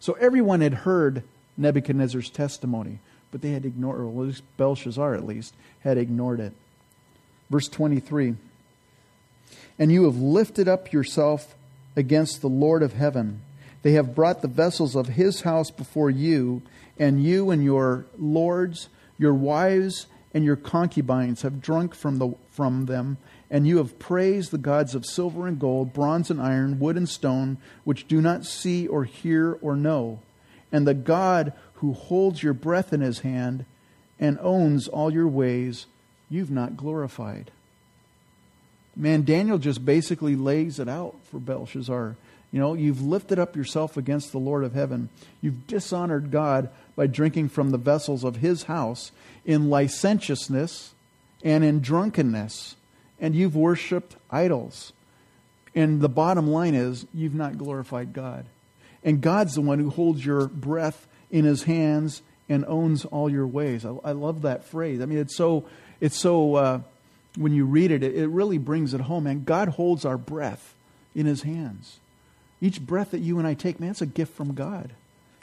[0.01, 1.23] So everyone had heard
[1.57, 2.99] Nebuchadnezzar's testimony,
[3.31, 6.53] but they had ignored, or at least Belshazzar at least, had ignored it.
[7.51, 8.35] Verse 23
[9.79, 11.55] And you have lifted up yourself
[11.97, 13.41] against the Lord of heaven.
[13.83, 16.63] They have brought the vessels of his house before you,
[16.99, 22.87] and you and your lords, your wives, and your concubines have drunk from, the, from
[22.87, 23.19] them,
[23.51, 27.09] and you have praised the gods of silver and gold, bronze and iron, wood and
[27.09, 30.21] stone, which do not see or hear or know.
[30.71, 33.65] And the God who holds your breath in his hand
[34.21, 35.87] and owns all your ways,
[36.29, 37.51] you've not glorified.
[38.95, 42.17] Man, Daniel just basically lays it out for Belshazzar.
[42.51, 45.11] You know, you've lifted up yourself against the Lord of heaven.
[45.43, 49.13] You've dishonored God by drinking from the vessels of his house
[49.45, 50.95] in licentiousness
[51.45, 52.77] and in drunkenness,
[53.21, 54.93] and you've worshiped idols.
[55.75, 58.47] And the bottom line is, you've not glorified God.
[59.05, 63.47] And God's the one who holds your breath in his hands and owns all your
[63.47, 63.85] ways.
[63.85, 65.01] I, I love that phrase.
[65.01, 65.67] I mean, it's so,
[66.01, 66.81] it's so uh,
[67.37, 69.27] when you read it, it, it really brings it home.
[69.27, 70.75] And God holds our breath
[71.15, 72.01] in his hands.
[72.61, 74.93] Each breath that you and I take, man, it's a gift from God.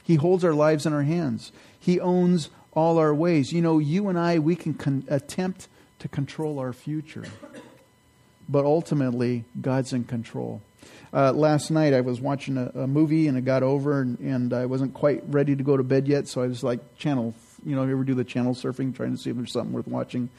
[0.04, 1.52] He holds our lives in our hands.
[1.80, 3.52] He owns all our ways.
[3.52, 5.68] You know, you and I, we can con- attempt
[6.00, 7.26] to control our future,
[8.50, 10.62] but ultimately, God's in control.
[11.14, 14.54] Uh, last night, I was watching a, a, movie and it got over, and, and
[14.54, 17.34] I wasn't quite ready to go to bed yet, so I was like, channel,
[17.66, 20.30] you know, ever do the channel surfing, trying to see if there's something worth watching?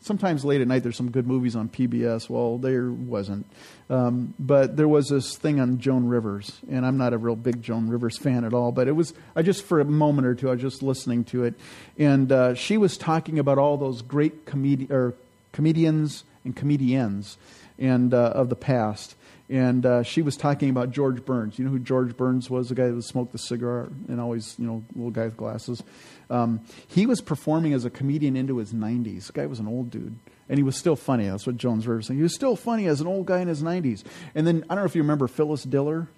[0.00, 2.28] Sometimes late at night there's some good movies on PBS.
[2.28, 3.46] Well, there wasn't.
[3.88, 7.62] Um, but there was this thing on Joan Rivers, and I'm not a real big
[7.62, 10.48] Joan Rivers fan at all, but it was, I just, for a moment or two,
[10.48, 11.54] I was just listening to it.
[11.98, 15.14] And uh, she was talking about all those great comedians, or
[15.52, 17.36] comedians and comedians
[17.78, 19.16] and uh, of the past.
[19.48, 21.58] And uh, she was talking about George Burns.
[21.58, 22.68] You know who George Burns was?
[22.68, 25.82] The guy that smoked the cigar and always, you know, little guy with glasses.
[26.30, 29.26] Um, he was performing as a comedian into his 90s.
[29.26, 30.16] The guy was an old dude.
[30.48, 31.28] And he was still funny.
[31.28, 32.18] That's what Joan Rivers saying.
[32.18, 34.04] He was still funny as an old guy in his 90s.
[34.34, 36.08] And then, I don't know if you remember Phyllis Diller.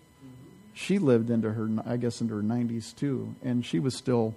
[0.75, 3.35] She lived into her, I guess, into her 90s too.
[3.43, 4.35] And she was still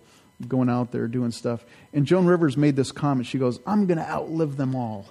[0.48, 1.66] going out there doing stuff.
[1.94, 3.28] And Joan Rivers made this comment.
[3.28, 5.06] She goes, I'm going to outlive them all.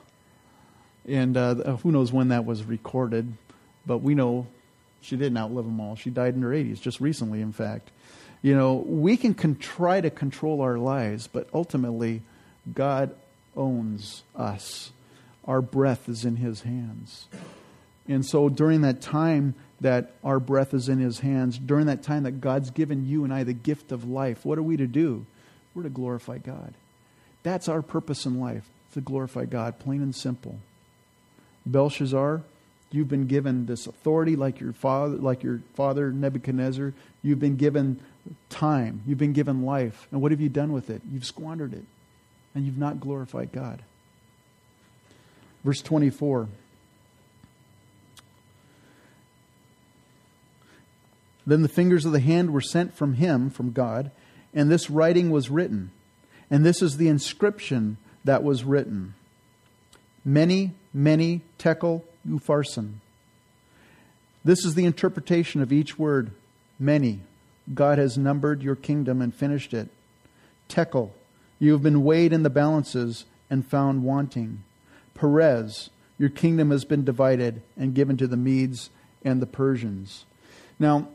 [1.06, 3.32] And uh, who knows when that was recorded,
[3.86, 4.46] but we know
[5.00, 5.96] she didn't outlive them all.
[5.96, 7.90] She died in her 80s, just recently, in fact.
[8.44, 12.20] You know, we can con- try to control our lives, but ultimately,
[12.74, 13.14] God
[13.56, 14.92] owns us.
[15.46, 17.26] Our breath is in His hands.
[18.06, 22.24] And so during that time that our breath is in His hands, during that time
[22.24, 25.24] that God's given you and I the gift of life, what are we to do?
[25.74, 26.74] We're to glorify God.
[27.44, 30.58] That's our purpose in life, to glorify God, plain and simple.
[31.64, 32.42] Belshazzar,
[32.90, 36.92] you've been given this authority like your father, like your father Nebuchadnezzar.
[37.22, 38.00] You've been given
[38.48, 39.02] time.
[39.06, 40.06] You've been given life.
[40.10, 41.02] And what have you done with it?
[41.10, 41.84] You've squandered it.
[42.54, 43.82] And you've not glorified God.
[45.64, 46.48] Verse 24.
[51.46, 54.10] Then the fingers of the hand were sent from him, from God,
[54.54, 55.90] and this writing was written.
[56.50, 59.14] And this is the inscription that was written
[60.24, 62.94] Mene, mene, tekel, upharsin.
[64.44, 66.30] This is the interpretation of each word.
[66.78, 67.22] Mene.
[67.72, 69.88] God has numbered your kingdom and finished it.
[70.68, 71.12] Tekel.
[71.58, 74.64] You have been weighed in the balances and found wanting.
[75.14, 78.90] Peres, Your kingdom has been divided and given to the Medes
[79.24, 80.24] and the Persians.
[80.78, 81.08] Now,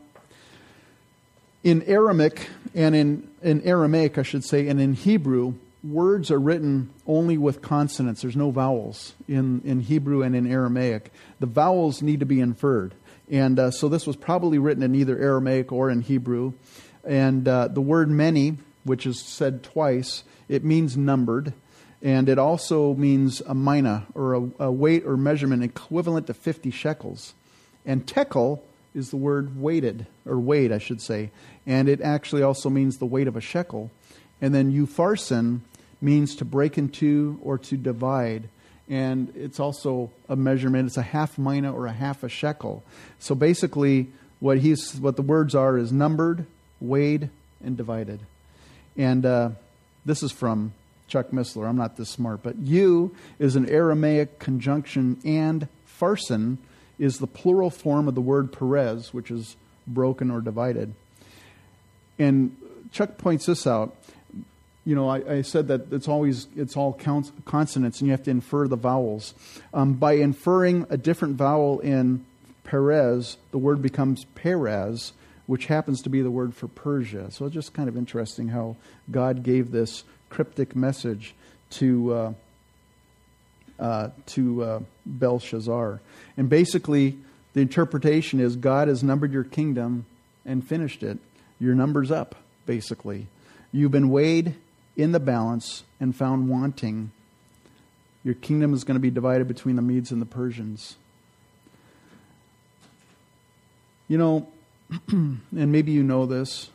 [1.62, 6.90] in Aramaic and in, in Aramaic, I should say, and in Hebrew, words are written
[7.06, 8.22] only with consonants.
[8.22, 11.12] There's no vowels in, in Hebrew and in Aramaic.
[11.38, 12.94] The vowels need to be inferred.
[13.30, 16.54] And uh, so this was probably written in either Aramaic or in Hebrew.
[17.04, 21.52] And uh, the word mene, which is said twice, it means numbered.
[22.02, 26.70] And it also means a mina, or a, a weight or measurement equivalent to 50
[26.70, 27.34] shekels.
[27.86, 28.62] And tekel
[28.94, 31.30] is the word weighted, or weighed, I should say.
[31.66, 33.90] And it actually also means the weight of a shekel.
[34.40, 35.60] And then upharsin
[36.00, 38.48] means to break in two or to divide.
[38.90, 40.88] And it's also a measurement.
[40.88, 42.82] It's a half mina or a half a shekel.
[43.20, 44.08] So basically,
[44.40, 46.44] what he's what the words are is numbered,
[46.80, 47.30] weighed,
[47.64, 48.20] and divided.
[48.96, 49.50] And uh,
[50.04, 50.72] this is from
[51.06, 51.68] Chuck Missler.
[51.68, 56.58] I'm not this smart, but you is an Aramaic conjunction, and pharsin
[56.98, 60.94] is the plural form of the word peres, which is broken or divided.
[62.18, 62.56] And
[62.92, 63.96] Chuck points this out
[64.84, 68.30] you know, I, I, said that it's always it's all consonants, and you have to
[68.30, 69.34] infer the vowels.
[69.74, 72.24] Um, by inferring a different vowel in
[72.64, 75.12] Perez, the word becomes Perez,
[75.46, 77.30] which happens to be the word for Persia.
[77.30, 78.76] So it's just kind of interesting how
[79.10, 81.34] God gave this cryptic message
[81.70, 82.32] to uh,
[83.78, 86.00] uh, to uh, Belshazzar,
[86.38, 87.18] and basically
[87.52, 90.06] the interpretation is God has numbered your kingdom
[90.46, 91.18] and finished it.
[91.58, 93.26] Your number's up, basically.
[93.72, 94.54] You've been weighed
[95.00, 97.10] in the balance and found wanting,
[98.22, 100.96] your kingdom is going to be divided between the Medes and the Persians.
[104.08, 104.48] You know,
[105.08, 106.70] and maybe you know this,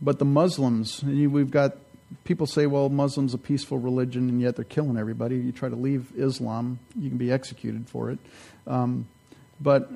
[0.00, 1.76] but the Muslims, we've got
[2.24, 5.36] people say, well, Muslim's a peaceful religion, and yet they're killing everybody.
[5.36, 8.18] You try to leave Islam, you can be executed for it.
[8.66, 9.06] Um,
[9.60, 9.90] but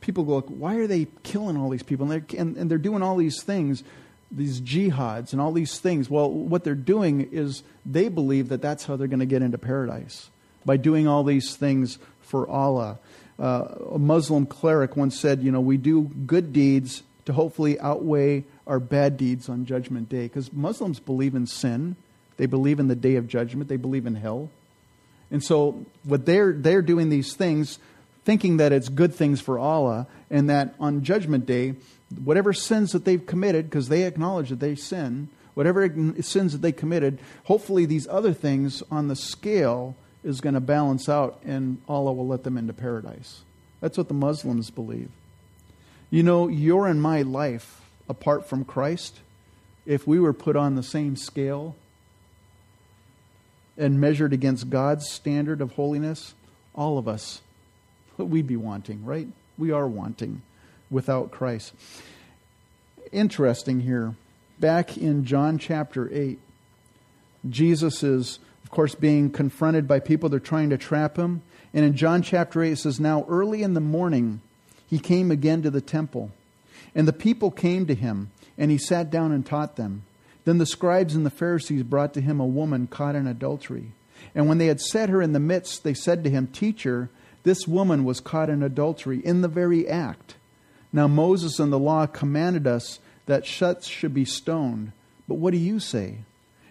[0.00, 2.10] people go, why are they killing all these people?
[2.10, 3.82] And they're, and, and they're doing all these things
[4.30, 6.10] these jihads and all these things.
[6.10, 9.58] Well, what they're doing is they believe that that's how they're going to get into
[9.58, 10.30] paradise
[10.64, 12.98] by doing all these things for Allah.
[13.38, 18.44] Uh, a Muslim cleric once said, You know, we do good deeds to hopefully outweigh
[18.66, 20.24] our bad deeds on Judgment Day.
[20.24, 21.96] Because Muslims believe in sin,
[22.36, 24.50] they believe in the day of judgment, they believe in hell.
[25.30, 27.78] And so, what they're, they're doing these things,
[28.24, 31.74] thinking that it's good things for Allah, and that on Judgment Day,
[32.22, 35.88] whatever sins that they've committed, because they acknowledge that they sin, whatever
[36.20, 41.08] sins that they committed, hopefully these other things on the scale is going to balance
[41.08, 43.42] out and Allah will let them into paradise.
[43.80, 45.10] That's what the Muslims believe.
[46.10, 49.20] You know, your and my life, apart from Christ,
[49.84, 51.76] if we were put on the same scale
[53.76, 56.34] and measured against God's standard of holiness,
[56.74, 57.40] all of us,
[58.16, 59.28] what we'd be wanting, right?
[59.58, 60.42] We are wanting
[60.90, 61.72] without Christ.
[63.12, 64.14] Interesting here.
[64.58, 66.38] Back in John chapter 8,
[67.48, 70.28] Jesus is of course, being confronted by people.
[70.28, 71.42] They're trying to trap him.
[71.72, 74.40] And in John chapter 8, it says, Now early in the morning,
[74.88, 76.32] he came again to the temple.
[76.92, 80.02] And the people came to him, and he sat down and taught them.
[80.44, 83.92] Then the scribes and the Pharisees brought to him a woman caught in adultery.
[84.34, 87.08] And when they had set her in the midst, they said to him, Teacher,
[87.44, 90.34] this woman was caught in adultery in the very act.
[90.96, 94.92] Now Moses and the law commanded us that such should be stoned.
[95.28, 96.20] But what do you say?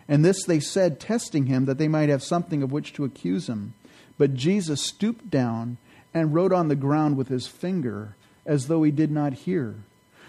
[0.08, 3.48] And this they said, testing him, that they might have something of which to accuse
[3.48, 3.76] him.
[4.18, 5.78] But Jesus stooped down
[6.12, 8.16] and wrote on the ground with his finger,
[8.48, 9.76] as though he did not hear.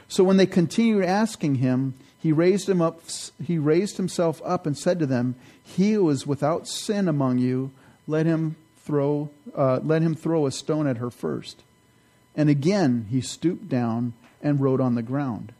[0.08, 3.00] So when they continued asking him, he raised him up
[3.42, 7.70] he raised himself up and said to them, He who is without sin among you,
[8.06, 11.62] let him throw uh, let him throw a stone at her first.
[12.36, 14.12] And again he stooped down
[14.42, 15.52] and wrote on the ground.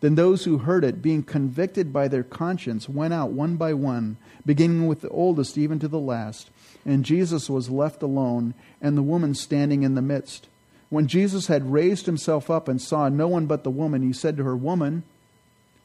[0.00, 4.18] Then those who heard it, being convicted by their conscience, went out one by one,
[4.44, 6.50] beginning with the oldest even to the last.
[6.84, 8.52] And Jesus was left alone,
[8.82, 10.46] and the woman standing in the midst.
[10.90, 14.36] When Jesus had raised himself up and saw no one but the woman, he said
[14.36, 15.04] to her, Woman,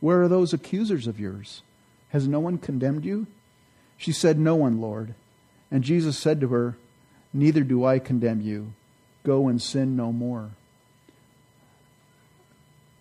[0.02, 1.62] where are those accusers of yours?
[2.10, 3.28] Has no one condemned you?
[3.98, 5.14] She said, No one, Lord.
[5.72, 6.76] And Jesus said to her,
[7.34, 8.74] Neither do I condemn you.
[9.24, 10.52] Go and sin no more.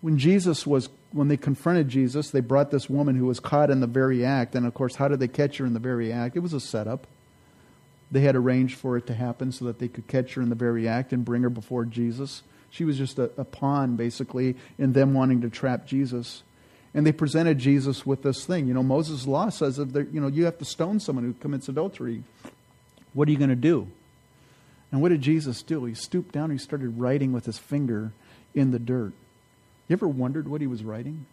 [0.01, 3.79] When Jesus was when they confronted Jesus, they brought this woman who was caught in
[3.79, 4.53] the very act.
[4.55, 6.35] And of course, how did they catch her in the very act?
[6.35, 7.07] It was a setup.
[8.11, 10.55] They had arranged for it to happen so that they could catch her in the
[10.55, 12.43] very act and bring her before Jesus.
[12.69, 16.43] She was just a, a pawn, basically, in them wanting to trap Jesus.
[16.93, 18.67] And they presented Jesus with this thing.
[18.67, 21.69] You know, Moses' law says that you know you have to stone someone who commits
[21.69, 22.23] adultery.
[23.13, 23.87] What are you going to do?
[24.91, 25.85] And what did Jesus do?
[25.85, 28.11] He stooped down and he started writing with his finger
[28.53, 29.13] in the dirt.
[29.87, 31.25] You ever wondered what he was writing?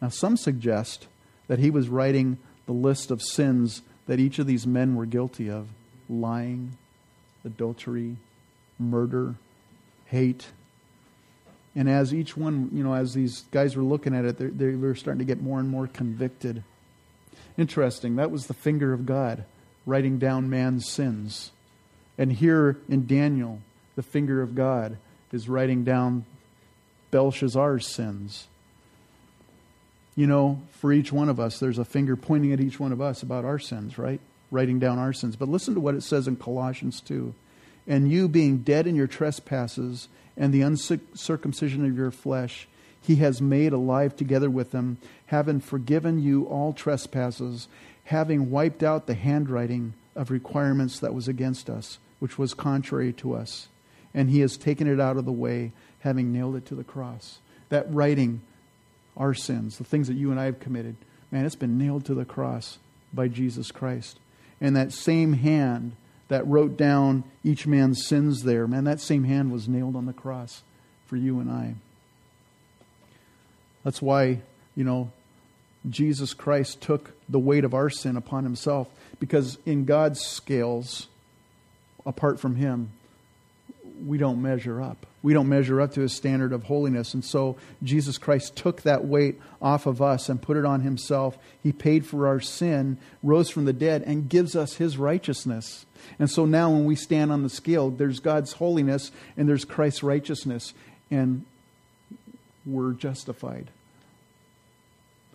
[0.00, 1.06] Now, some suggest
[1.46, 5.48] that he was writing the list of sins that each of these men were guilty
[5.50, 5.68] of
[6.08, 6.76] lying,
[7.44, 8.16] adultery,
[8.78, 9.36] murder,
[10.06, 10.46] hate.
[11.74, 14.94] And as each one, you know, as these guys were looking at it, they, were
[14.94, 16.64] starting to get more and more convicted.
[17.56, 18.16] Interesting.
[18.16, 19.44] That was the finger of God
[19.86, 21.50] writing down man's sins.
[22.18, 23.60] And here in Daniel,
[23.96, 24.96] the finger of God
[25.32, 26.24] is writing down
[27.10, 28.46] Belshazzar's sins.
[30.14, 33.00] You know, for each one of us, there's a finger pointing at each one of
[33.00, 34.20] us about our sins, right?
[34.50, 35.36] Writing down our sins.
[35.36, 37.34] But listen to what it says in Colossians 2.
[37.86, 42.68] And you, being dead in your trespasses and the uncircumcision of your flesh,
[43.00, 47.68] he has made alive together with them, having forgiven you all trespasses,
[48.04, 53.34] having wiped out the handwriting of requirements that was against us, which was contrary to
[53.34, 53.68] us.
[54.14, 57.38] And he has taken it out of the way, having nailed it to the cross.
[57.70, 58.42] That writing
[59.16, 60.96] our sins, the things that you and I have committed,
[61.30, 62.78] man, it's been nailed to the cross
[63.12, 64.18] by Jesus Christ.
[64.60, 65.92] And that same hand
[66.28, 70.12] that wrote down each man's sins there, man, that same hand was nailed on the
[70.12, 70.62] cross
[71.06, 71.74] for you and I.
[73.84, 74.40] That's why,
[74.74, 75.10] you know,
[75.88, 81.08] Jesus Christ took the weight of our sin upon himself because in God's scales,
[82.06, 82.90] apart from him,
[84.06, 85.06] we don't measure up.
[85.22, 87.14] We don't measure up to his standard of holiness.
[87.14, 91.38] And so Jesus Christ took that weight off of us and put it on himself.
[91.62, 95.86] He paid for our sin, rose from the dead, and gives us his righteousness.
[96.18, 100.02] And so now when we stand on the scale, there's God's holiness and there's Christ's
[100.02, 100.74] righteousness.
[101.10, 101.44] And
[102.66, 103.68] we're justified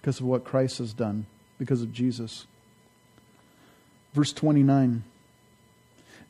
[0.08, 1.26] because of what Christ has done,
[1.60, 2.48] because of Jesus.
[4.14, 5.04] Verse 29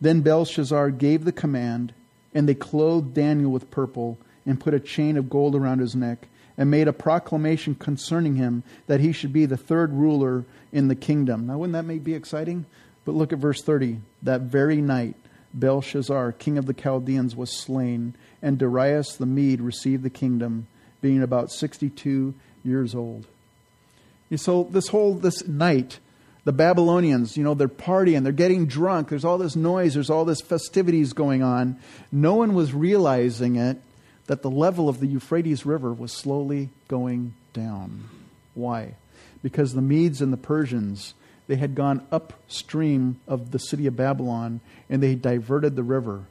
[0.01, 1.93] Then Belshazzar gave the command
[2.33, 4.17] and they clothed Daniel with purple
[4.47, 8.63] and put a chain of gold around his neck and made a proclamation concerning him
[8.87, 11.45] that he should be the third ruler in the kingdom.
[11.45, 12.65] Now, wouldn't that be exciting?
[13.05, 13.99] But look at verse 30.
[14.23, 15.13] That very night,
[15.53, 20.65] Belshazzar, king of the Chaldeans, was slain, and Darius the Mede received the kingdom,
[20.99, 23.27] being about 62 years old.
[24.35, 25.99] So, this whole this night,
[26.43, 30.25] the Babylonians, you know, they're partying, they're getting drunk, there's all this noise, there's all
[30.25, 31.79] this festivities going on.
[32.11, 33.81] No one was realizing it
[34.27, 38.05] that the level of the Euphrates River was slowly going down.
[38.53, 38.95] Why?
[39.41, 41.13] Because the Medes and the Persians,
[41.47, 44.59] they had gone upstream of the city of Babylon
[44.89, 46.25] and they diverted the river.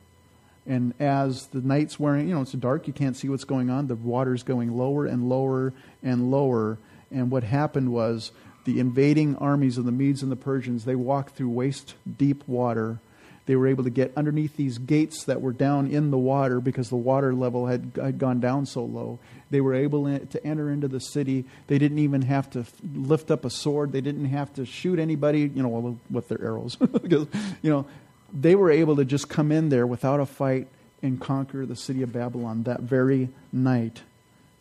[0.67, 3.87] And as the night's wearing, you know, it's dark, you can't see what's going on.
[3.87, 5.73] The water's going lower and lower
[6.03, 6.79] and lower.
[7.11, 8.33] And what happened was
[8.65, 12.99] the invading armies of the Medes and the Persians, they walked through waist deep water.
[13.47, 16.89] They were able to get underneath these gates that were down in the water because
[16.89, 19.21] the water level had, had gone down so low.
[19.51, 21.45] They were able to enter into the city.
[21.69, 23.93] They didn't even have to lift up a sword.
[23.93, 26.75] They didn't have to shoot anybody, you know, with their arrows.
[27.03, 27.29] because,
[27.63, 27.87] you know,
[28.33, 30.67] they were able to just come in there without a fight
[31.03, 34.03] and conquer the city of Babylon that very night.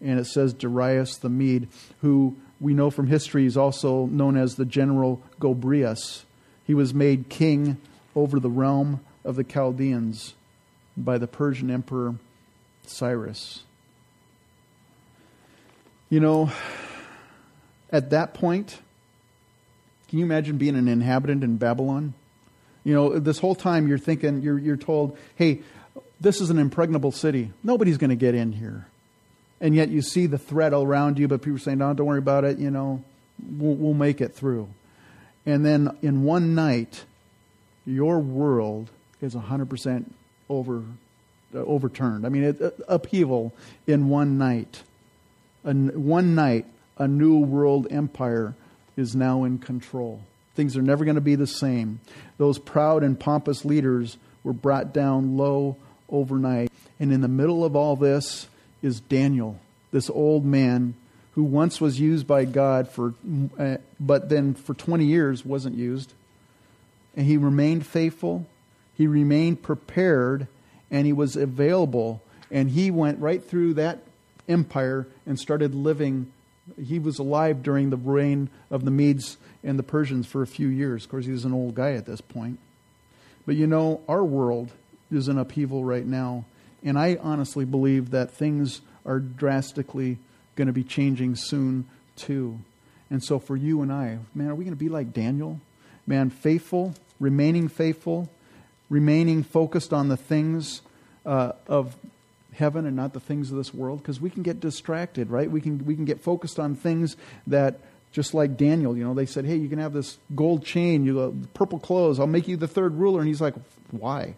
[0.01, 1.67] And it says Darius the Mede,
[2.01, 6.23] who we know from history is also known as the general Gobryas.
[6.65, 7.77] He was made king
[8.15, 10.33] over the realm of the Chaldeans
[10.97, 12.15] by the Persian emperor
[12.85, 13.63] Cyrus.
[16.09, 16.51] You know,
[17.91, 18.79] at that point,
[20.07, 22.13] can you imagine being an inhabitant in Babylon?
[22.83, 25.61] You know, this whole time you're thinking, you're, you're told, hey,
[26.21, 27.51] this is an impregnable city.
[27.63, 28.87] Nobody's going to get in here.
[29.61, 32.19] And yet you see the threat around you, but people are saying, no, don't worry
[32.19, 33.03] about it, you know,
[33.57, 34.67] we'll, we'll make it through.
[35.45, 37.05] And then in one night,
[37.85, 38.89] your world
[39.21, 40.05] is 100%
[40.49, 40.83] over,
[41.53, 42.25] uh, overturned.
[42.25, 43.53] I mean, it, uh, upheaval
[43.87, 44.81] in one night.
[45.63, 46.65] In one night,
[46.97, 48.55] a new world empire
[48.97, 50.21] is now in control.
[50.55, 51.99] Things are never going to be the same.
[52.37, 55.75] Those proud and pompous leaders were brought down low
[56.09, 56.71] overnight.
[56.99, 58.47] And in the middle of all this
[58.81, 59.59] is Daniel,
[59.91, 60.95] this old man
[61.33, 63.13] who once was used by God for,
[63.59, 66.13] uh, but then for 20 years wasn't used.
[67.15, 68.47] And he remained faithful,
[68.95, 70.47] he remained prepared,
[70.89, 72.21] and he was available.
[72.51, 73.99] And he went right through that
[74.47, 76.31] empire and started living.
[76.81, 80.67] He was alive during the reign of the Medes and the Persians for a few
[80.67, 81.03] years.
[81.03, 82.59] Of course, he was an old guy at this point.
[83.45, 84.71] But you know, our world
[85.11, 86.45] is in upheaval right now.
[86.83, 90.17] And I honestly believe that things are drastically
[90.55, 92.59] going to be changing soon, too.
[93.09, 95.59] And so for you and I, man, are we going to be like Daniel?
[96.07, 98.29] Man, faithful, remaining faithful,
[98.89, 100.81] remaining focused on the things
[101.25, 101.95] uh, of
[102.53, 105.59] heaven and not the things of this world because we can get distracted right we
[105.59, 107.81] can we can get focused on things that
[108.15, 111.19] just like Daniel, you know, they said, "Hey, you can have this gold chain, you
[111.19, 112.17] uh, purple clothes.
[112.17, 113.55] I'll make you the third ruler." And he's like,
[113.91, 114.35] "Why?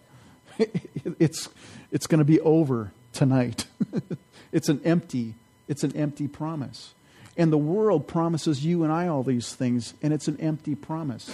[1.20, 1.50] it's
[1.92, 3.66] it's going to be over tonight.
[4.52, 5.36] it's an empty
[5.68, 6.94] it's an empty promise."
[7.38, 11.32] And the world promises you and I all these things, and it's an empty promise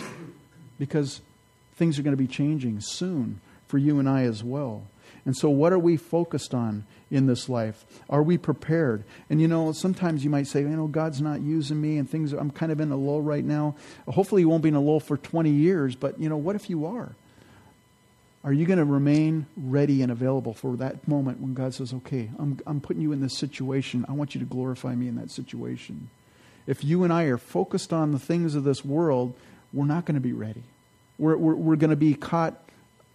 [0.78, 1.21] because
[1.76, 4.84] things are going to be changing soon for you and I as well.
[5.26, 7.86] And so, what are we focused on in this life?
[8.09, 9.03] Are we prepared?
[9.30, 12.34] And you know, sometimes you might say, you know, God's not using me and things,
[12.34, 13.76] I'm kind of in a lull right now.
[14.07, 16.69] Hopefully, you won't be in a lull for 20 years, but you know, what if
[16.69, 17.15] you are?
[18.43, 22.29] Are you going to remain ready and available for that moment when God says, okay,
[22.37, 24.05] I'm, I'm putting you in this situation.
[24.09, 26.09] I want you to glorify me in that situation?
[26.67, 29.33] If you and I are focused on the things of this world,
[29.71, 30.63] we're not going to be ready.
[31.17, 32.59] We're, we're, we're going to be caught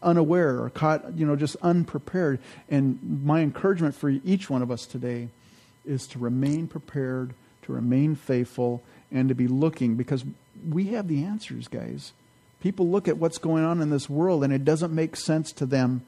[0.03, 2.39] unaware or caught, you know, just unprepared.
[2.71, 5.29] And my encouragement for each one of us today
[5.85, 10.25] is to remain prepared, to remain faithful, and to be looking because
[10.69, 12.13] we have the answers, guys.
[12.61, 15.67] People look at what's going on in this world and it doesn't make sense to
[15.67, 16.03] them.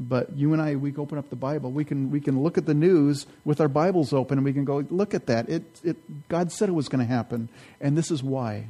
[0.00, 1.70] But you and I, we open up the Bible.
[1.70, 4.64] We can, we can look at the news with our Bibles open and we can
[4.64, 5.48] go, look at that.
[5.48, 7.48] It, it, God said it was going to happen,
[7.80, 8.68] and this is why.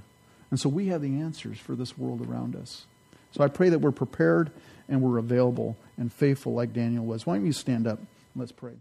[0.50, 2.84] And so we have the answers for this world around us.
[3.30, 4.50] So I pray that we're prepared
[4.88, 7.24] and we're available and faithful like Daniel was.
[7.24, 7.98] Why don't you stand up?
[8.36, 8.72] Let's pray.